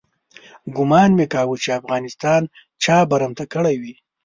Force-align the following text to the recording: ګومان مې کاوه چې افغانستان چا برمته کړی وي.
ګومان 0.75 1.09
مې 1.17 1.25
کاوه 1.33 1.55
چې 1.63 1.69
افغانستان 1.79 2.41
چا 2.83 2.97
برمته 3.11 3.43
کړی 3.53 3.75
وي. 3.81 3.93